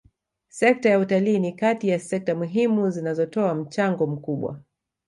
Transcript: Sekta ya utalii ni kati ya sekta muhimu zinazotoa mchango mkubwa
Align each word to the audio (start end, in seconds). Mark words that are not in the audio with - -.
Sekta 0.49 0.89
ya 0.89 0.99
utalii 0.99 1.39
ni 1.39 1.53
kati 1.53 1.87
ya 1.89 1.99
sekta 1.99 2.35
muhimu 2.35 2.89
zinazotoa 2.89 3.55
mchango 3.55 4.07
mkubwa 4.07 4.61